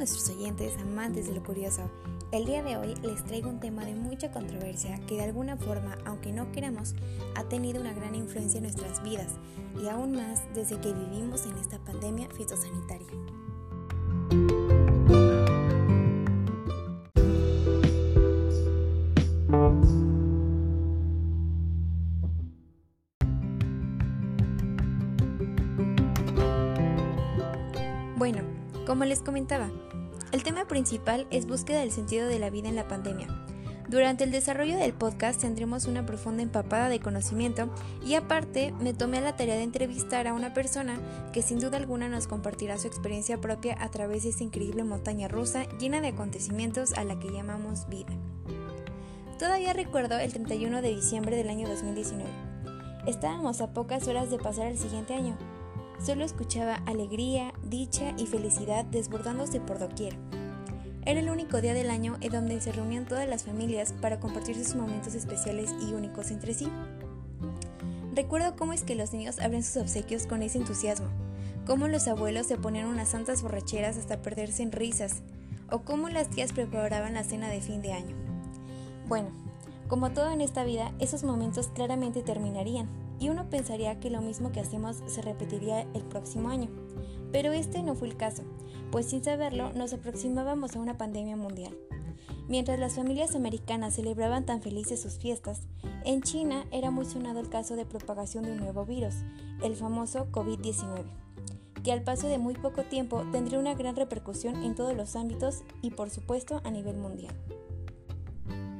nuestros 0.00 0.30
oyentes 0.30 0.78
amantes 0.78 1.26
de 1.26 1.34
lo 1.34 1.42
curioso. 1.42 1.82
El 2.32 2.46
día 2.46 2.62
de 2.62 2.78
hoy 2.78 2.94
les 3.02 3.22
traigo 3.22 3.50
un 3.50 3.60
tema 3.60 3.84
de 3.84 3.94
mucha 3.94 4.30
controversia 4.30 4.98
que 5.06 5.16
de 5.16 5.24
alguna 5.24 5.58
forma, 5.58 5.98
aunque 6.06 6.32
no 6.32 6.50
queramos, 6.52 6.94
ha 7.34 7.44
tenido 7.44 7.82
una 7.82 7.92
gran 7.92 8.14
influencia 8.14 8.56
en 8.56 8.62
nuestras 8.64 9.02
vidas 9.02 9.34
y 9.78 9.88
aún 9.88 10.12
más 10.12 10.42
desde 10.54 10.80
que 10.80 10.94
vivimos 10.94 11.44
en 11.44 11.54
esta 11.58 11.78
pandemia 11.80 12.30
fitosanitaria. 12.30 13.08
Como 29.00 29.08
les 29.08 29.22
comentaba, 29.22 29.70
el 30.30 30.42
tema 30.42 30.66
principal 30.66 31.26
es 31.30 31.46
búsqueda 31.46 31.80
del 31.80 31.90
sentido 31.90 32.28
de 32.28 32.38
la 32.38 32.50
vida 32.50 32.68
en 32.68 32.76
la 32.76 32.86
pandemia. 32.86 33.28
Durante 33.88 34.24
el 34.24 34.30
desarrollo 34.30 34.76
del 34.76 34.92
podcast 34.92 35.40
tendremos 35.40 35.86
una 35.86 36.04
profunda 36.04 36.42
empapada 36.42 36.90
de 36.90 37.00
conocimiento 37.00 37.70
y 38.04 38.12
aparte 38.12 38.74
me 38.78 38.92
tomé 38.92 39.16
a 39.16 39.22
la 39.22 39.36
tarea 39.36 39.54
de 39.54 39.62
entrevistar 39.62 40.28
a 40.28 40.34
una 40.34 40.52
persona 40.52 41.00
que 41.32 41.40
sin 41.40 41.60
duda 41.60 41.78
alguna 41.78 42.10
nos 42.10 42.26
compartirá 42.26 42.76
su 42.76 42.88
experiencia 42.88 43.40
propia 43.40 43.74
a 43.82 43.90
través 43.90 44.24
de 44.24 44.28
esta 44.28 44.44
increíble 44.44 44.84
montaña 44.84 45.28
rusa 45.28 45.64
llena 45.78 46.02
de 46.02 46.08
acontecimientos 46.08 46.92
a 46.92 47.04
la 47.04 47.18
que 47.18 47.32
llamamos 47.32 47.88
vida. 47.88 48.12
Todavía 49.38 49.72
recuerdo 49.72 50.18
el 50.18 50.30
31 50.30 50.82
de 50.82 50.94
diciembre 50.94 51.36
del 51.36 51.48
año 51.48 51.66
2019. 51.70 52.28
Estábamos 53.06 53.62
a 53.62 53.72
pocas 53.72 54.06
horas 54.08 54.30
de 54.30 54.36
pasar 54.36 54.66
al 54.66 54.76
siguiente 54.76 55.14
año 55.14 55.38
Solo 56.04 56.24
escuchaba 56.24 56.76
alegría, 56.86 57.52
dicha 57.62 58.14
y 58.16 58.26
felicidad 58.26 58.86
desbordándose 58.86 59.60
por 59.60 59.78
doquier. 59.78 60.16
Era 61.04 61.20
el 61.20 61.28
único 61.28 61.60
día 61.60 61.74
del 61.74 61.90
año 61.90 62.16
en 62.22 62.32
donde 62.32 62.60
se 62.62 62.72
reunían 62.72 63.04
todas 63.04 63.28
las 63.28 63.44
familias 63.44 63.92
para 64.00 64.18
compartir 64.18 64.56
sus 64.56 64.76
momentos 64.76 65.14
especiales 65.14 65.74
y 65.86 65.92
únicos 65.92 66.30
entre 66.30 66.54
sí. 66.54 66.68
Recuerdo 68.14 68.56
cómo 68.56 68.72
es 68.72 68.82
que 68.82 68.94
los 68.94 69.12
niños 69.12 69.40
abren 69.40 69.62
sus 69.62 69.76
obsequios 69.76 70.26
con 70.26 70.42
ese 70.42 70.58
entusiasmo, 70.58 71.08
cómo 71.66 71.86
los 71.86 72.08
abuelos 72.08 72.46
se 72.46 72.56
ponían 72.56 72.86
unas 72.86 73.10
santas 73.10 73.42
borracheras 73.42 73.98
hasta 73.98 74.22
perderse 74.22 74.62
en 74.62 74.72
risas, 74.72 75.22
o 75.70 75.80
cómo 75.80 76.08
las 76.08 76.28
tías 76.30 76.52
preparaban 76.52 77.14
la 77.14 77.24
cena 77.24 77.48
de 77.48 77.60
fin 77.60 77.82
de 77.82 77.92
año. 77.92 78.16
Bueno, 79.06 79.28
como 79.86 80.10
todo 80.10 80.30
en 80.30 80.40
esta 80.40 80.64
vida, 80.64 80.92
esos 80.98 81.24
momentos 81.24 81.68
claramente 81.68 82.22
terminarían, 82.22 82.88
y 83.20 83.28
uno 83.28 83.48
pensaría 83.50 84.00
que 84.00 84.10
lo 84.10 84.22
mismo 84.22 84.50
que 84.50 84.60
hacemos 84.60 84.96
se 85.06 85.22
repetiría 85.22 85.82
el 85.92 86.02
próximo 86.02 86.48
año. 86.48 86.68
Pero 87.30 87.52
este 87.52 87.82
no 87.82 87.94
fue 87.94 88.08
el 88.08 88.16
caso, 88.16 88.42
pues 88.90 89.06
sin 89.06 89.22
saberlo 89.22 89.72
nos 89.74 89.92
aproximábamos 89.92 90.74
a 90.74 90.80
una 90.80 90.98
pandemia 90.98 91.36
mundial. 91.36 91.76
Mientras 92.48 92.80
las 92.80 92.94
familias 92.94 93.36
americanas 93.36 93.94
celebraban 93.94 94.44
tan 94.44 94.60
felices 94.62 95.00
sus 95.00 95.18
fiestas, 95.18 95.60
en 96.04 96.22
China 96.22 96.64
era 96.72 96.90
muy 96.90 97.04
sonado 97.04 97.38
el 97.38 97.48
caso 97.48 97.76
de 97.76 97.86
propagación 97.86 98.44
de 98.44 98.52
un 98.52 98.58
nuevo 98.58 98.84
virus, 98.84 99.14
el 99.62 99.76
famoso 99.76 100.26
COVID-19, 100.32 101.04
que 101.84 101.92
al 101.92 102.02
paso 102.02 102.26
de 102.26 102.38
muy 102.38 102.54
poco 102.54 102.82
tiempo 102.84 103.22
tendría 103.30 103.60
una 103.60 103.74
gran 103.74 103.94
repercusión 103.94 104.64
en 104.64 104.74
todos 104.74 104.96
los 104.96 105.14
ámbitos 105.14 105.62
y 105.82 105.90
por 105.90 106.10
supuesto 106.10 106.60
a 106.64 106.70
nivel 106.70 106.96
mundial. 106.96 107.34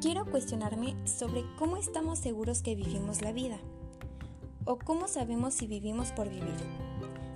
Quiero 0.01 0.25
cuestionarme 0.25 0.97
sobre 1.07 1.45
cómo 1.59 1.77
estamos 1.77 2.19
seguros 2.19 2.63
que 2.63 2.75
vivimos 2.75 3.21
la 3.21 3.33
vida 3.33 3.61
o 4.65 4.79
cómo 4.79 5.09
sabemos 5.09 5.55
si 5.55 5.67
vivimos 5.67 6.13
por 6.13 6.29
vivir. 6.29 6.57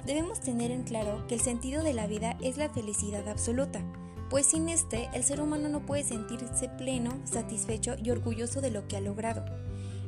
Debemos 0.07 0.41
tener 0.41 0.71
en 0.71 0.83
claro 0.83 1.27
que 1.27 1.35
el 1.35 1.41
sentido 1.41 1.83
de 1.83 1.95
la 1.95 2.07
vida 2.07 2.37
es 2.41 2.57
la 2.57 2.69
felicidad 2.69 3.29
absoluta, 3.29 3.83
pues 4.31 4.47
sin 4.47 4.69
este 4.69 5.09
el 5.15 5.25
ser 5.25 5.41
humano 5.41 5.69
no 5.69 5.87
puede 5.87 6.05
sentirse 6.05 6.69
pleno, 6.69 7.11
satisfecho 7.25 7.95
y 8.03 8.11
orgulloso 8.11 8.61
de 8.61 8.71
lo 8.71 8.87
que 8.89 8.97
ha 8.97 9.01
logrado. 9.01 9.45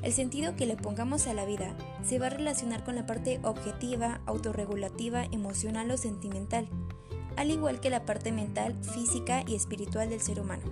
El 0.02 0.12
sentido 0.12 0.54
que 0.56 0.66
le 0.66 0.76
pongamos 0.76 1.26
a 1.26 1.34
la 1.34 1.44
vida 1.44 1.74
se 2.04 2.18
va 2.18 2.26
a 2.26 2.30
relacionar 2.30 2.84
con 2.84 2.94
la 2.94 3.06
parte 3.06 3.40
objetiva, 3.42 4.20
autorregulativa, 4.26 5.24
emocional 5.32 5.90
o 5.90 5.96
sentimental, 5.96 6.68
al 7.36 7.50
igual 7.50 7.80
que 7.80 7.90
la 7.90 8.04
parte 8.04 8.32
mental, 8.32 8.74
física 8.82 9.42
y 9.46 9.54
espiritual 9.54 10.10
del 10.10 10.20
ser 10.20 10.40
humano. 10.40 10.64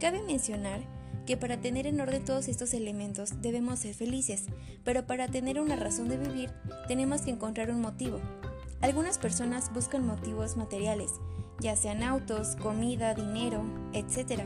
Cabe 0.00 0.22
mencionar 0.22 0.80
que 1.26 1.36
para 1.36 1.60
tener 1.60 1.86
en 1.86 2.00
orden 2.00 2.24
todos 2.24 2.48
estos 2.48 2.72
elementos 2.72 3.42
debemos 3.42 3.80
ser 3.80 3.94
felices, 3.94 4.44
pero 4.84 5.06
para 5.06 5.28
tener 5.28 5.60
una 5.60 5.76
razón 5.76 6.08
de 6.08 6.16
vivir 6.16 6.50
tenemos 6.88 7.22
que 7.22 7.30
encontrar 7.30 7.70
un 7.70 7.80
motivo. 7.80 8.20
Algunas 8.80 9.18
personas 9.18 9.72
buscan 9.74 10.06
motivos 10.06 10.56
materiales, 10.56 11.10
ya 11.60 11.76
sean 11.76 12.02
autos, 12.02 12.56
comida, 12.56 13.14
dinero, 13.14 13.64
etc. 13.92 14.42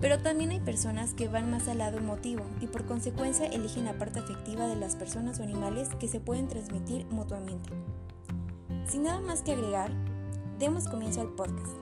Pero 0.00 0.20
también 0.20 0.50
hay 0.50 0.60
personas 0.60 1.14
que 1.14 1.28
van 1.28 1.50
más 1.50 1.68
al 1.68 1.78
lado 1.78 1.98
emotivo 1.98 2.44
y 2.60 2.66
por 2.66 2.84
consecuencia 2.84 3.46
eligen 3.46 3.84
la 3.84 3.98
parte 3.98 4.20
afectiva 4.20 4.66
de 4.66 4.76
las 4.76 4.96
personas 4.96 5.40
o 5.40 5.42
animales 5.42 5.88
que 6.00 6.08
se 6.08 6.20
pueden 6.20 6.48
transmitir 6.48 7.06
mutuamente. 7.06 7.70
Sin 8.88 9.04
nada 9.04 9.20
más 9.20 9.42
que 9.42 9.52
agregar, 9.52 9.90
demos 10.58 10.88
comienzo 10.88 11.20
al 11.20 11.28
podcast. 11.28 11.81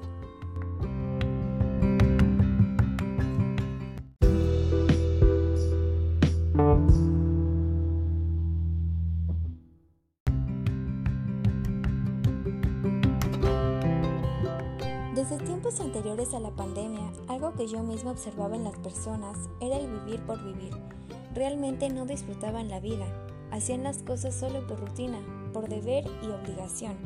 Desde 15.21 15.37
tiempos 15.37 15.81
anteriores 15.81 16.33
a 16.33 16.41
la 16.41 16.49
pandemia, 16.49 17.13
algo 17.29 17.53
que 17.53 17.67
yo 17.67 17.83
mismo 17.83 18.11
observaba 18.11 18.57
en 18.57 18.65
las 18.65 18.79
personas 18.79 19.37
era 19.61 19.77
el 19.77 19.87
vivir 19.87 20.25
por 20.25 20.43
vivir. 20.43 20.75
Realmente 21.35 21.91
no 21.91 22.07
disfrutaban 22.07 22.71
la 22.71 22.81
vida, 22.81 23.05
hacían 23.51 23.83
las 23.83 23.99
cosas 23.99 24.35
solo 24.35 24.67
por 24.67 24.81
rutina, 24.81 25.19
por 25.53 25.69
deber 25.69 26.07
y 26.23 26.31
obligación, 26.31 26.97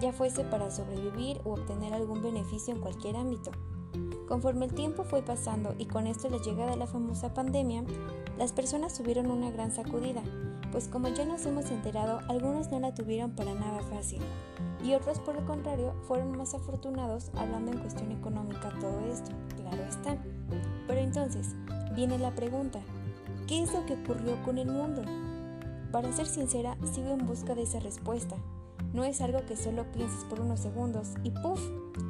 ya 0.00 0.12
fuese 0.12 0.42
para 0.42 0.72
sobrevivir 0.72 1.40
o 1.44 1.52
obtener 1.52 1.94
algún 1.94 2.24
beneficio 2.24 2.74
en 2.74 2.80
cualquier 2.80 3.14
ámbito. 3.14 3.52
Conforme 4.26 4.64
el 4.64 4.74
tiempo 4.74 5.04
fue 5.04 5.22
pasando 5.22 5.76
y 5.78 5.86
con 5.86 6.08
esto 6.08 6.28
la 6.28 6.38
llegada 6.38 6.72
de 6.72 6.76
la 6.76 6.88
famosa 6.88 7.34
pandemia, 7.34 7.84
las 8.36 8.50
personas 8.50 8.98
tuvieron 8.98 9.30
una 9.30 9.52
gran 9.52 9.70
sacudida, 9.70 10.24
pues 10.74 10.88
como 10.88 11.06
ya 11.06 11.24
nos 11.24 11.46
hemos 11.46 11.70
enterado, 11.70 12.18
algunos 12.28 12.72
no 12.72 12.80
la 12.80 12.92
tuvieron 12.92 13.30
para 13.30 13.54
nada 13.54 13.80
fácil 13.84 14.20
y 14.82 14.94
otros 14.94 15.20
por 15.20 15.36
el 15.36 15.44
contrario 15.44 15.94
fueron 16.08 16.36
más 16.36 16.52
afortunados 16.52 17.30
hablando 17.36 17.70
en 17.70 17.78
cuestión 17.78 18.10
económica 18.10 18.72
todo 18.80 18.98
esto, 19.06 19.30
claro 19.54 19.84
está. 19.84 20.18
Pero 20.88 21.00
entonces, 21.00 21.54
viene 21.94 22.18
la 22.18 22.32
pregunta, 22.32 22.80
¿qué 23.46 23.62
es 23.62 23.72
lo 23.72 23.86
que 23.86 23.94
ocurrió 23.94 24.42
con 24.42 24.58
el 24.58 24.66
mundo? 24.66 25.02
Para 25.92 26.12
ser 26.12 26.26
sincera, 26.26 26.76
sigo 26.92 27.10
en 27.10 27.24
busca 27.24 27.54
de 27.54 27.62
esa 27.62 27.78
respuesta. 27.78 28.34
No 28.92 29.04
es 29.04 29.20
algo 29.20 29.46
que 29.46 29.56
solo 29.56 29.84
pienses 29.92 30.24
por 30.24 30.40
unos 30.40 30.58
segundos 30.58 31.14
y 31.22 31.30
¡puf! 31.30 31.60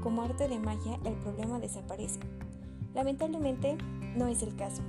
Como 0.02 0.22
arte 0.22 0.48
de 0.48 0.58
magia, 0.58 0.98
el 1.04 1.12
problema 1.16 1.58
desaparece. 1.58 2.18
Lamentablemente, 2.94 3.76
no 4.16 4.26
es 4.26 4.42
el 4.42 4.56
caso. 4.56 4.80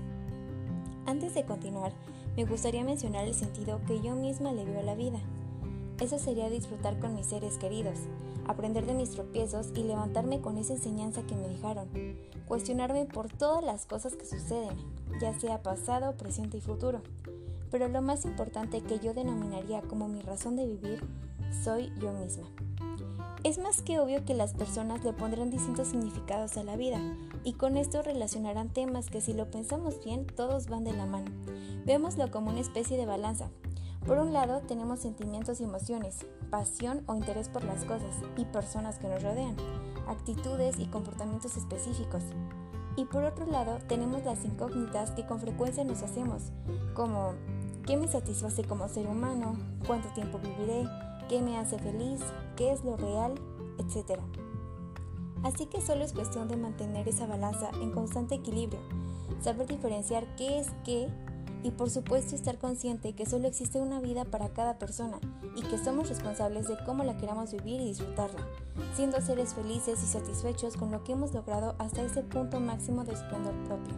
Antes 1.05 1.33
de 1.33 1.45
continuar, 1.45 1.91
me 2.35 2.45
gustaría 2.45 2.83
mencionar 2.83 3.25
el 3.25 3.33
sentido 3.33 3.79
que 3.87 4.01
yo 4.01 4.15
misma 4.15 4.51
le 4.51 4.65
veo 4.65 4.79
a 4.79 4.83
la 4.83 4.95
vida. 4.95 5.19
Eso 5.99 6.19
sería 6.19 6.49
disfrutar 6.49 6.99
con 6.99 7.15
mis 7.15 7.27
seres 7.27 7.57
queridos, 7.57 7.97
aprender 8.45 8.85
de 8.85 8.93
mis 8.93 9.11
tropiezos 9.11 9.69
y 9.75 9.83
levantarme 9.83 10.41
con 10.41 10.57
esa 10.57 10.73
enseñanza 10.73 11.23
que 11.23 11.35
me 11.35 11.47
dejaron, 11.47 11.87
cuestionarme 12.47 13.05
por 13.05 13.29
todas 13.29 13.63
las 13.63 13.85
cosas 13.85 14.15
que 14.15 14.25
suceden, 14.25 14.75
ya 15.21 15.37
sea 15.39 15.63
pasado, 15.63 16.17
presente 16.17 16.57
y 16.57 16.61
futuro. 16.61 17.01
Pero 17.71 17.87
lo 17.87 18.01
más 18.01 18.25
importante 18.25 18.81
que 18.81 18.99
yo 18.99 19.13
denominaría 19.13 19.81
como 19.83 20.07
mi 20.09 20.21
razón 20.21 20.57
de 20.57 20.67
vivir, 20.67 21.01
soy 21.63 21.91
yo 22.01 22.11
misma. 22.11 22.47
Es 23.43 23.59
más 23.59 23.81
que 23.81 23.99
obvio 23.99 24.25
que 24.25 24.33
las 24.33 24.53
personas 24.53 25.03
le 25.03 25.13
pondrán 25.13 25.51
distintos 25.51 25.89
significados 25.89 26.57
a 26.57 26.63
la 26.63 26.75
vida 26.75 26.99
y 27.45 27.53
con 27.53 27.77
esto 27.77 28.01
relacionarán 28.01 28.69
temas 28.69 29.09
que 29.09 29.21
si 29.21 29.33
lo 29.33 29.49
pensamos 29.49 30.03
bien 30.03 30.25
todos 30.25 30.67
van 30.67 30.83
de 30.83 30.91
la 30.91 31.05
mano. 31.05 31.31
Vémoslo 31.85 32.29
como 32.31 32.49
una 32.49 32.59
especie 32.59 32.97
de 32.97 33.05
balanza, 33.05 33.49
por 34.05 34.17
un 34.19 34.33
lado 34.33 34.61
tenemos 34.67 34.99
sentimientos 34.99 35.61
y 35.61 35.63
emociones, 35.63 36.25
pasión 36.49 37.03
o 37.07 37.15
interés 37.15 37.49
por 37.49 37.63
las 37.63 37.85
cosas 37.85 38.15
y 38.37 38.45
personas 38.45 38.99
que 38.99 39.07
nos 39.07 39.23
rodean, 39.23 39.55
actitudes 40.07 40.79
y 40.79 40.85
comportamientos 40.85 41.55
específicos. 41.57 42.23
Y 42.97 43.05
por 43.05 43.23
otro 43.23 43.45
lado 43.45 43.79
tenemos 43.87 44.23
las 44.23 44.45
incógnitas 44.45 45.11
que 45.11 45.25
con 45.25 45.39
frecuencia 45.39 45.83
nos 45.83 46.03
hacemos, 46.03 46.51
como 46.93 47.33
¿qué 47.85 47.97
me 47.97 48.07
satisface 48.07 48.63
como 48.63 48.87
ser 48.89 49.07
humano? 49.07 49.55
¿Cuánto 49.85 50.07
tiempo 50.09 50.39
viviré? 50.39 50.87
¿Qué 51.27 51.41
me 51.41 51.57
hace 51.57 51.79
feliz? 51.79 52.21
¿Qué 52.55 52.71
es 52.71 52.83
lo 52.83 52.97
real? 52.97 53.33
Etcétera. 53.79 54.23
Así 55.43 55.65
que 55.67 55.81
solo 55.81 56.03
es 56.03 56.13
cuestión 56.13 56.47
de 56.47 56.57
mantener 56.57 57.07
esa 57.07 57.27
balanza 57.27 57.69
en 57.81 57.91
constante 57.91 58.35
equilibrio, 58.35 58.79
saber 59.41 59.67
diferenciar 59.67 60.25
qué 60.35 60.59
es 60.59 60.67
qué 60.83 61.09
y 61.65 61.71
por 61.71 61.89
supuesto 61.89 62.35
estar 62.35 62.59
consciente 62.59 63.13
que 63.13 63.25
solo 63.25 63.47
existe 63.47 63.79
una 63.79 63.99
vida 63.99 64.23
para 64.25 64.49
cada 64.49 64.77
persona 64.77 65.19
y 65.55 65.63
que 65.63 65.79
somos 65.79 66.09
responsables 66.09 66.67
de 66.67 66.77
cómo 66.85 67.03
la 67.03 67.17
queramos 67.17 67.51
vivir 67.51 67.81
y 67.81 67.87
disfrutarla, 67.87 68.39
siendo 68.93 69.19
seres 69.19 69.55
felices 69.55 70.01
y 70.03 70.05
satisfechos 70.05 70.77
con 70.77 70.91
lo 70.91 71.03
que 71.03 71.13
hemos 71.13 71.33
logrado 71.33 71.75
hasta 71.79 72.03
ese 72.03 72.21
punto 72.21 72.59
máximo 72.59 73.03
de 73.03 73.13
esplendor 73.13 73.55
propio. 73.65 73.95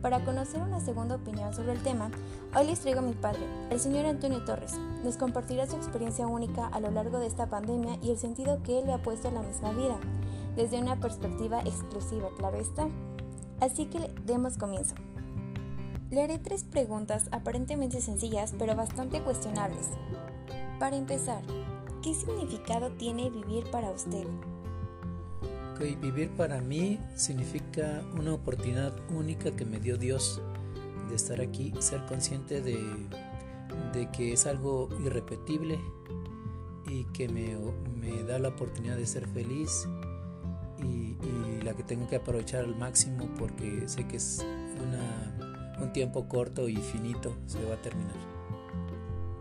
Para 0.00 0.24
conocer 0.24 0.60
una 0.60 0.80
segunda 0.80 1.14
opinión 1.14 1.54
sobre 1.54 1.72
el 1.72 1.82
tema, 1.82 2.10
hoy 2.56 2.66
les 2.66 2.80
traigo 2.80 3.00
a 3.00 3.04
mi 3.04 3.12
padre, 3.12 3.46
el 3.70 3.78
señor 3.78 4.06
Antonio 4.06 4.44
Torres. 4.44 4.76
Nos 5.04 5.16
compartirá 5.16 5.68
su 5.68 5.76
experiencia 5.76 6.26
única 6.26 6.66
a 6.66 6.80
lo 6.80 6.90
largo 6.90 7.20
de 7.20 7.26
esta 7.26 7.50
pandemia 7.50 7.98
y 8.02 8.10
el 8.10 8.18
sentido 8.18 8.62
que 8.64 8.80
él 8.80 8.86
le 8.86 8.94
ha 8.94 9.02
puesto 9.02 9.28
a 9.28 9.30
la 9.32 9.42
misma 9.42 9.70
vida, 9.72 9.96
desde 10.56 10.80
una 10.80 11.00
perspectiva 11.00 11.60
exclusiva, 11.60 12.28
claro 12.36 12.58
está. 12.58 12.88
Así 13.60 13.86
que 13.86 14.12
demos 14.26 14.58
comienzo. 14.58 14.94
Le 16.10 16.22
haré 16.22 16.38
tres 16.38 16.64
preguntas 16.64 17.28
aparentemente 17.32 18.00
sencillas 18.00 18.54
pero 18.58 18.76
bastante 18.76 19.22
cuestionables. 19.22 19.88
Para 20.78 20.96
empezar, 20.96 21.42
¿qué 22.02 22.14
significado 22.14 22.90
tiene 22.92 23.30
vivir 23.30 23.70
para 23.70 23.90
usted? 23.90 24.26
vivir 26.00 26.30
para 26.30 26.60
mí 26.60 26.98
significa 27.16 28.02
una 28.16 28.34
oportunidad 28.34 28.94
única 29.10 29.50
que 29.50 29.64
me 29.64 29.78
dio 29.78 29.96
Dios 29.96 30.40
de 31.08 31.16
estar 31.16 31.40
aquí, 31.40 31.72
ser 31.80 32.04
consciente 32.06 32.60
de, 32.62 32.78
que 34.12 34.32
es 34.32 34.46
algo 34.46 34.88
irrepetible 35.04 35.78
y 36.88 37.04
que 37.12 37.28
me, 37.28 38.22
da 38.24 38.38
la 38.38 38.48
oportunidad 38.48 38.96
de 38.96 39.06
ser 39.06 39.26
feliz 39.28 39.86
la 41.72 41.76
que 41.76 41.82
tengo 41.82 42.06
que 42.06 42.16
aprovechar 42.16 42.64
al 42.64 42.76
máximo 42.76 43.28
porque 43.38 43.84
sé 43.86 44.06
que 44.06 44.16
es 44.16 44.44
un 45.80 45.92
tiempo 45.92 46.28
corto 46.28 46.68
y 46.68 46.76
finito, 46.76 47.34
se 47.46 47.64
va 47.64 47.74
a 47.74 47.82
terminar. 47.82 48.14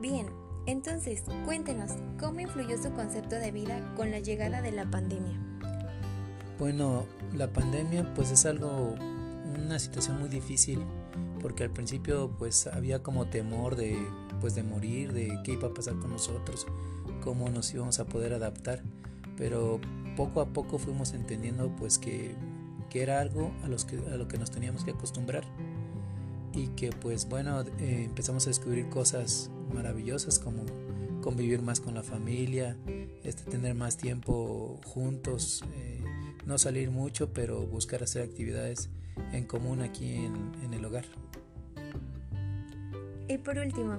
Bien, 0.02 0.28
entonces 0.66 1.24
cuéntenos, 1.46 1.92
¿cómo 2.20 2.40
influyó 2.40 2.82
su 2.82 2.92
concepto 2.94 3.36
de 3.36 3.52
vida 3.52 3.94
con 3.96 4.12
la 4.12 4.20
llegada 4.20 4.62
de 4.62 4.72
la 4.72 4.90
pandemia? 4.90 5.38
Bueno, 6.58 7.06
la 7.36 7.52
pandemia 7.52 8.14
pues 8.14 8.32
es 8.32 8.46
algo, 8.46 8.96
una 9.64 9.78
situación 9.78 10.20
muy 10.20 10.30
difícil 10.30 10.80
porque 11.42 11.64
al 11.64 11.72
principio 11.72 12.32
pues 12.40 12.68
había 12.68 13.04
como 13.04 13.28
temor 13.28 13.76
de 13.76 13.98
pues 14.40 14.56
de 14.56 14.64
morir, 14.64 15.12
de 15.14 15.38
qué 15.44 15.54
iba 15.54 15.68
a 15.68 15.74
pasar 15.74 15.96
con 16.00 16.12
nosotros, 16.12 16.66
cómo 17.22 17.50
nos 17.50 17.72
íbamos 17.74 18.00
a 18.00 18.06
poder 18.06 18.34
adaptar, 18.34 18.82
pero 19.38 19.80
poco 20.16 20.42
a 20.42 20.48
poco 20.48 20.78
fuimos 20.78 21.14
entendiendo 21.14 21.76
pues 21.76 21.98
que, 21.98 22.36
era 22.94 23.22
algo 23.22 23.54
a, 23.64 23.70
los 23.70 23.86
que, 23.86 23.98
a 23.98 24.18
lo 24.18 24.28
que 24.28 24.38
nos 24.38 24.52
teníamos 24.52 24.84
que 24.84 24.92
acostumbrar 24.92 25.46
y 26.54 26.68
que 26.70 26.90
pues 26.90 27.30
bueno 27.30 27.62
eh, 27.80 28.04
empezamos 28.04 28.46
a 28.48 28.50
descubrir 28.50 28.90
cosas 28.90 29.50
maravillosas 29.74 30.40
como 30.40 30.66
convivir 31.22 31.62
más 31.62 31.80
con 31.80 31.94
la 31.94 32.04
familia, 32.04 32.76
este, 33.24 33.50
tener 33.50 33.76
más 33.76 33.96
tiempo 33.96 34.80
juntos, 34.86 35.64
eh, 35.76 36.04
no 36.46 36.58
salir 36.58 36.92
mucho, 36.92 37.32
pero 37.32 37.66
buscar 37.66 38.04
hacer 38.04 38.24
actividades 38.24 38.90
en 39.32 39.46
común 39.46 39.82
aquí 39.82 40.14
en, 40.16 40.74
el 40.74 40.84
hogar. 40.84 41.06
Y 43.32 43.38
por 43.38 43.58
último, 43.58 43.98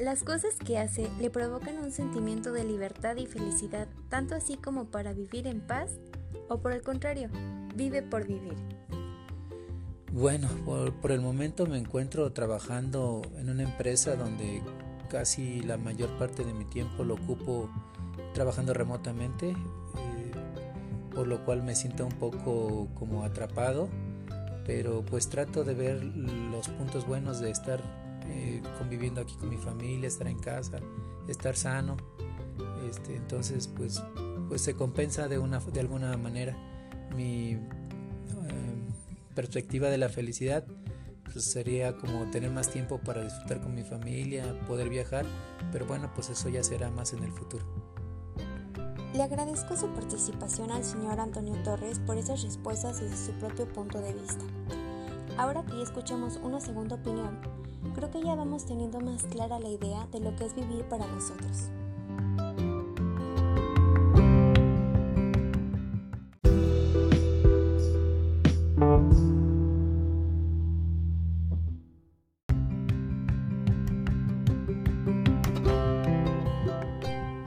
las 0.00 0.24
cosas 0.24 0.56
que 0.56 0.76
hace 0.76 1.08
le 1.20 1.30
provocan 1.30 1.78
un 1.78 1.92
sentimiento 1.92 2.50
de 2.50 2.64
libertad 2.64 3.14
y 3.16 3.26
felicidad, 3.26 3.86
tanto 4.08 4.34
así 4.34 4.56
como 4.56 4.86
para 4.86 5.12
vivir 5.12 5.46
en 5.46 5.60
paz, 5.60 6.00
o 6.48 6.58
por 6.58 6.72
el 6.72 6.82
contrario, 6.82 7.28
vive 7.76 8.02
por 8.02 8.26
vivir. 8.26 8.56
Bueno, 10.10 10.48
por, 10.64 10.92
por, 10.94 11.12
el 11.12 11.20
momento 11.20 11.64
me 11.66 11.78
encuentro 11.78 12.32
trabajando 12.32 13.22
en 13.38 13.50
una 13.50 13.62
empresa 13.62 14.16
donde 14.16 14.60
casi 15.08 15.60
la 15.60 15.76
mayor 15.76 16.10
parte 16.18 16.44
de 16.44 16.52
mi 16.52 16.64
tiempo 16.64 17.04
lo 17.04 17.14
ocupo 17.14 17.70
trabajando 18.34 18.74
remotamente 18.74 19.54
por 21.14 21.28
lo 21.28 21.44
cual 21.44 21.62
me 21.62 21.74
siento 21.74 22.06
un 22.06 22.12
poco 22.12 22.88
como 22.94 23.24
atrapado, 23.24 23.88
pero 24.64 25.02
pues 25.02 25.28
trato 25.28 25.62
de 25.62 25.74
ver 25.74 26.02
los 26.02 26.68
puntos 26.68 27.06
buenos 27.06 27.40
de 27.40 27.50
estar 27.50 27.80
eh, 28.26 28.62
conviviendo 28.78 29.20
aquí 29.20 29.34
con 29.36 29.48
mi 29.48 29.56
familia, 29.56 30.08
estar 30.08 30.26
en 30.26 30.38
casa, 30.38 30.80
estar 31.28 31.56
sano. 31.56 31.96
Este, 32.88 33.16
entonces 33.16 33.68
pues, 33.68 34.02
pues 34.48 34.60
se 34.60 34.74
compensa 34.74 35.28
de, 35.28 35.38
una, 35.38 35.60
de 35.60 35.80
alguna 35.80 36.16
manera 36.16 36.56
mi 37.16 37.52
eh, 37.52 37.60
perspectiva 39.34 39.88
de 39.88 39.98
la 39.98 40.08
felicidad 40.08 40.64
pues 41.32 41.44
sería 41.44 41.96
como 41.96 42.30
tener 42.30 42.50
más 42.50 42.68
tiempo 42.70 42.98
para 42.98 43.22
disfrutar 43.22 43.60
con 43.60 43.74
mi 43.74 43.82
familia, 43.82 44.44
poder 44.66 44.88
viajar, 44.88 45.24
pero 45.70 45.86
bueno, 45.86 46.10
pues 46.14 46.30
eso 46.30 46.48
ya 46.48 46.62
será 46.62 46.90
más 46.90 47.12
en 47.12 47.22
el 47.24 47.32
futuro. 47.32 47.64
Le 49.14 49.22
agradezco 49.22 49.76
su 49.76 49.88
participación 49.88 50.70
al 50.70 50.84
señor 50.84 51.20
Antonio 51.20 51.54
Torres 51.62 51.98
por 51.98 52.16
esas 52.16 52.42
respuestas 52.42 53.00
desde 53.00 53.16
su 53.16 53.32
propio 53.38 53.66
punto 53.68 54.00
de 54.00 54.12
vista. 54.14 54.44
Ahora 55.38 55.64
que 55.64 55.76
ya 55.76 55.82
escuchamos 55.82 56.38
una 56.42 56.60
segunda 56.60 56.96
opinión, 56.96 57.38
creo 57.94 58.10
que 58.10 58.22
ya 58.22 58.34
vamos 58.34 58.64
teniendo 58.64 59.00
más 59.00 59.24
clara 59.24 59.58
la 59.58 59.68
idea 59.68 60.06
de 60.12 60.20
lo 60.20 60.34
que 60.36 60.44
es 60.44 60.54
vivir 60.54 60.84
para 60.88 61.06
nosotros. 61.06 61.70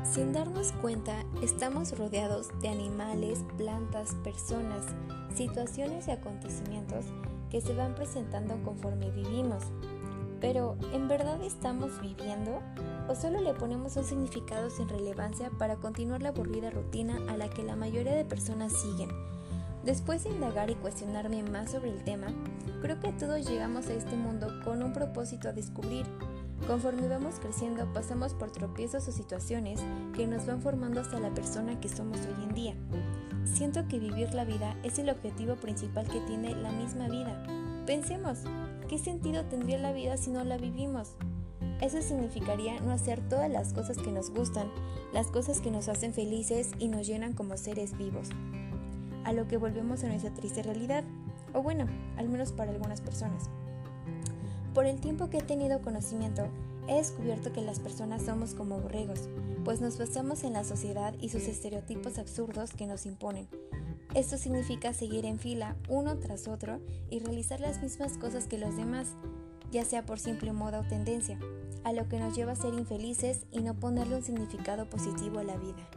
Sin 0.03 0.31
darnos 0.31 0.71
cuenta, 0.81 1.13
estamos 1.41 1.97
rodeados 1.97 2.47
de 2.61 2.69
animales, 2.69 3.43
plantas, 3.57 4.15
personas, 4.23 4.85
situaciones 5.35 6.07
y 6.07 6.11
acontecimientos 6.11 7.05
que 7.49 7.59
se 7.59 7.73
van 7.73 7.95
presentando 7.95 8.55
conforme 8.63 9.11
vivimos. 9.11 9.63
Pero, 10.45 10.77
¿en 10.93 11.07
verdad 11.07 11.41
estamos 11.41 11.99
viviendo? 11.99 12.61
¿O 13.09 13.15
solo 13.15 13.41
le 13.41 13.55
ponemos 13.55 13.97
un 13.97 14.03
significado 14.03 14.69
sin 14.69 14.87
relevancia 14.87 15.49
para 15.57 15.77
continuar 15.77 16.21
la 16.21 16.29
aburrida 16.29 16.69
rutina 16.69 17.17
a 17.29 17.35
la 17.35 17.49
que 17.49 17.63
la 17.63 17.75
mayoría 17.75 18.13
de 18.13 18.25
personas 18.25 18.71
siguen? 18.71 19.09
Después 19.83 20.23
de 20.23 20.29
indagar 20.29 20.69
y 20.69 20.75
cuestionarme 20.75 21.41
más 21.41 21.71
sobre 21.71 21.89
el 21.89 22.03
tema, 22.03 22.27
creo 22.83 22.99
que 22.99 23.11
todos 23.13 23.43
llegamos 23.49 23.87
a 23.87 23.93
este 23.93 24.15
mundo 24.15 24.51
con 24.63 24.83
un 24.83 24.93
propósito 24.93 25.49
a 25.49 25.51
descubrir 25.51 26.05
Conforme 26.67 27.07
vamos 27.07 27.35
creciendo, 27.39 27.91
pasamos 27.93 28.33
por 28.33 28.51
tropiezos 28.51 29.07
o 29.07 29.11
situaciones 29.11 29.81
que 30.15 30.25
nos 30.25 30.45
van 30.45 30.61
formando 30.61 31.01
hasta 31.01 31.19
la 31.19 31.31
persona 31.31 31.79
que 31.79 31.89
somos 31.89 32.19
hoy 32.19 32.43
en 32.43 32.53
día. 32.55 32.75
Siento 33.45 33.87
que 33.87 33.99
vivir 33.99 34.33
la 34.33 34.45
vida 34.45 34.75
es 34.83 34.97
el 34.97 35.09
objetivo 35.09 35.55
principal 35.55 36.07
que 36.07 36.21
tiene 36.21 36.55
la 36.55 36.71
misma 36.71 37.07
vida. 37.07 37.64
Pensemos, 37.85 38.39
¿qué 38.89 38.97
sentido 38.97 39.45
tendría 39.45 39.77
la 39.77 39.93
vida 39.93 40.17
si 40.17 40.31
no 40.31 40.43
la 40.43 40.57
vivimos? 40.57 41.11
Eso 41.81 42.01
significaría 42.01 42.79
no 42.79 42.91
hacer 42.91 43.21
todas 43.29 43.47
las 43.47 43.73
cosas 43.73 43.97
que 43.97 44.11
nos 44.11 44.31
gustan, 44.31 44.71
las 45.13 45.27
cosas 45.27 45.61
que 45.61 45.69
nos 45.69 45.87
hacen 45.87 46.11
felices 46.11 46.71
y 46.79 46.87
nos 46.87 47.05
llenan 47.05 47.33
como 47.33 47.57
seres 47.57 47.95
vivos. 47.95 48.29
A 49.23 49.33
lo 49.33 49.47
que 49.47 49.57
volvemos 49.57 50.03
a 50.03 50.07
nuestra 50.07 50.33
triste 50.33 50.63
realidad, 50.63 51.03
o 51.53 51.61
bueno, 51.61 51.85
al 52.17 52.27
menos 52.27 52.51
para 52.53 52.71
algunas 52.71 53.01
personas. 53.01 53.51
Por 54.73 54.87
el 54.87 54.99
tiempo 54.99 55.29
que 55.29 55.37
he 55.37 55.43
tenido 55.43 55.79
conocimiento, 55.83 56.47
he 56.87 56.95
descubierto 56.95 57.53
que 57.53 57.61
las 57.61 57.79
personas 57.79 58.23
somos 58.23 58.55
como 58.55 58.79
borregos, 58.79 59.29
pues 59.63 59.79
nos 59.79 59.99
basamos 59.99 60.43
en 60.43 60.53
la 60.53 60.63
sociedad 60.63 61.13
y 61.21 61.29
sus 61.29 61.47
estereotipos 61.47 62.17
absurdos 62.17 62.71
que 62.71 62.87
nos 62.87 63.05
imponen. 63.05 63.47
Esto 64.15 64.37
significa 64.37 64.93
seguir 64.93 65.25
en 65.25 65.39
fila 65.39 65.75
uno 65.89 66.17
tras 66.17 66.47
otro 66.47 66.79
y 67.09 67.19
realizar 67.19 67.59
las 67.59 67.81
mismas 67.83 68.17
cosas 68.17 68.47
que 68.47 68.57
los 68.57 68.77
demás, 68.77 69.09
ya 69.71 69.83
sea 69.83 70.05
por 70.05 70.19
simple 70.19 70.53
moda 70.53 70.79
o 70.79 70.87
tendencia, 70.87 71.37
a 71.83 71.91
lo 71.91 72.07
que 72.07 72.19
nos 72.19 72.33
lleva 72.33 72.53
a 72.53 72.55
ser 72.55 72.73
infelices 72.73 73.45
y 73.51 73.59
no 73.59 73.75
ponerle 73.75 74.15
un 74.15 74.23
significado 74.23 74.89
positivo 74.89 75.39
a 75.39 75.43
la 75.43 75.57
vida. 75.57 75.89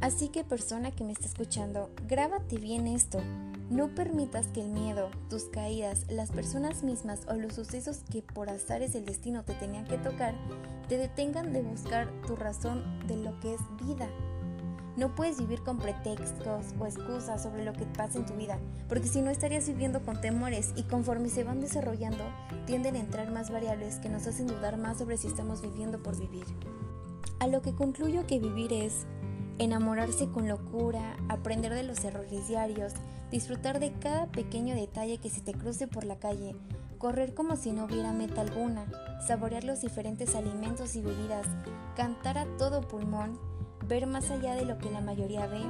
Así 0.00 0.28
que 0.28 0.44
persona 0.44 0.92
que 0.92 1.04
me 1.04 1.12
está 1.12 1.26
escuchando, 1.26 1.90
grábate 2.08 2.56
bien 2.58 2.86
esto. 2.86 3.20
No 3.68 3.94
permitas 3.94 4.46
que 4.48 4.60
el 4.60 4.68
miedo, 4.68 5.10
tus 5.28 5.44
caídas, 5.44 6.06
las 6.08 6.30
personas 6.30 6.82
mismas 6.84 7.20
o 7.28 7.34
los 7.34 7.54
sucesos 7.54 8.02
que 8.10 8.22
por 8.22 8.48
azares 8.48 8.92
del 8.92 9.06
destino 9.06 9.44
te 9.44 9.54
tenían 9.54 9.86
que 9.86 9.98
tocar 9.98 10.34
te 10.88 10.98
detengan 10.98 11.54
de 11.54 11.62
buscar 11.62 12.10
tu 12.26 12.36
razón 12.36 12.84
de 13.06 13.16
lo 13.16 13.40
que 13.40 13.54
es 13.54 13.60
vida. 13.86 14.10
No 14.96 15.14
puedes 15.14 15.38
vivir 15.38 15.62
con 15.62 15.78
pretextos 15.78 16.66
o 16.78 16.86
excusas 16.86 17.42
sobre 17.42 17.64
lo 17.64 17.72
que 17.72 17.86
pasa 17.86 18.18
en 18.18 18.26
tu 18.26 18.34
vida, 18.34 18.58
porque 18.88 19.08
si 19.08 19.22
no 19.22 19.30
estarías 19.30 19.66
viviendo 19.66 20.02
con 20.02 20.20
temores 20.20 20.72
y 20.76 20.82
conforme 20.82 21.30
se 21.30 21.44
van 21.44 21.60
desarrollando, 21.60 22.24
tienden 22.66 22.96
a 22.96 23.00
entrar 23.00 23.30
más 23.30 23.50
variables 23.50 23.96
que 24.00 24.10
nos 24.10 24.26
hacen 24.26 24.46
dudar 24.46 24.76
más 24.76 24.98
sobre 24.98 25.16
si 25.16 25.28
estamos 25.28 25.62
viviendo 25.62 26.02
por 26.02 26.18
vivir. 26.18 26.44
A 27.40 27.46
lo 27.46 27.62
que 27.62 27.74
concluyo 27.74 28.26
que 28.26 28.38
vivir 28.38 28.72
es 28.72 29.06
enamorarse 29.58 30.28
con 30.28 30.46
locura, 30.46 31.16
aprender 31.28 31.72
de 31.72 31.84
los 31.84 32.04
errores 32.04 32.48
diarios, 32.48 32.92
disfrutar 33.30 33.80
de 33.80 33.92
cada 33.92 34.26
pequeño 34.26 34.74
detalle 34.74 35.18
que 35.18 35.30
se 35.30 35.40
te 35.40 35.54
cruce 35.54 35.88
por 35.88 36.04
la 36.04 36.16
calle, 36.16 36.54
correr 36.98 37.34
como 37.34 37.56
si 37.56 37.72
no 37.72 37.86
hubiera 37.86 38.12
meta 38.12 38.42
alguna, 38.42 38.86
saborear 39.26 39.64
los 39.64 39.80
diferentes 39.80 40.34
alimentos 40.34 40.94
y 40.96 41.00
bebidas, 41.00 41.46
cantar 41.96 42.38
a 42.38 42.46
todo 42.58 42.82
pulmón, 42.82 43.38
ver 43.92 44.06
más 44.06 44.30
allá 44.30 44.54
de 44.54 44.64
lo 44.64 44.78
que 44.78 44.90
la 44.90 45.02
mayoría 45.02 45.46
ve, 45.46 45.60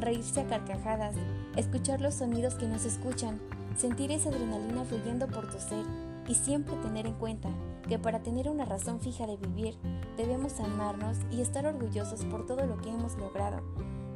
reírse 0.00 0.40
a 0.40 0.46
carcajadas, 0.48 1.14
escuchar 1.54 2.00
los 2.00 2.14
sonidos 2.14 2.56
que 2.56 2.66
nos 2.66 2.84
escuchan, 2.84 3.40
sentir 3.76 4.10
esa 4.10 4.30
adrenalina 4.30 4.84
fluyendo 4.84 5.28
por 5.28 5.48
tu 5.48 5.60
ser 5.60 5.84
y 6.26 6.34
siempre 6.34 6.74
tener 6.82 7.06
en 7.06 7.14
cuenta 7.14 7.48
que 7.88 7.96
para 7.96 8.24
tener 8.24 8.48
una 8.48 8.64
razón 8.64 8.98
fija 8.98 9.28
de 9.28 9.36
vivir 9.36 9.76
debemos 10.16 10.58
amarnos 10.58 11.16
y 11.30 11.42
estar 11.42 11.64
orgullosos 11.64 12.24
por 12.24 12.44
todo 12.44 12.66
lo 12.66 12.76
que 12.78 12.88
hemos 12.88 13.16
logrado, 13.16 13.62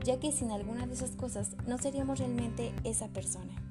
ya 0.03 0.19
que 0.19 0.33
sin 0.33 0.51
alguna 0.51 0.89
de 0.89 0.95
esas 0.95 1.13
cosas 1.13 1.55
no 1.65 1.79
seríamos 1.79 2.19
realmente 2.19 2.75
esa 2.83 3.07
persona. 3.07 3.64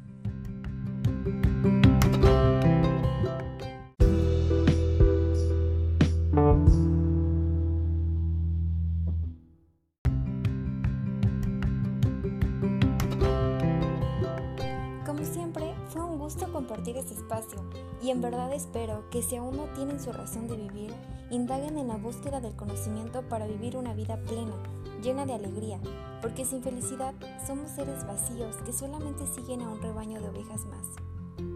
Compartir 16.84 16.98
espacio 16.98 17.60
y 18.02 18.10
en 18.10 18.22
verdad 18.22 18.52
espero 18.54 19.10
que 19.10 19.22
si 19.22 19.38
aún 19.38 19.56
no 19.56 19.66
tienen 19.74 20.00
su 20.00 20.12
razón 20.12 20.48
de 20.48 20.58
vivir, 20.58 20.94
indaguen 21.30 21.78
en 21.78 21.88
la 21.88 21.96
búsqueda 21.96 22.42
del 22.42 22.56
conocimiento 22.56 23.22
para 23.30 23.48
vivir 23.48 23.78
una 23.78 23.94
vida 23.94 24.18
plena, 24.24 24.56
llena 25.02 25.26
de 25.26 25.34
alegría, 25.34 25.80
porque 26.22 26.46
sin 26.46 26.62
felicidad 26.62 27.14
somos 27.48 27.72
seres 27.72 28.06
vacíos 28.06 28.58
que 28.66 28.74
solamente 28.74 29.26
siguen 29.28 29.62
a 29.62 29.70
un 29.70 29.82
rebaño 29.82 30.20
de 30.20 30.30
ovejas 30.30 30.66
más. 30.66 30.88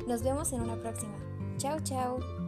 Nos 0.08 0.24
vemos 0.24 0.54
en 0.54 0.62
una 0.62 0.78
próxima. 0.78 1.16
Chao, 1.58 1.80
chao. 1.82 2.47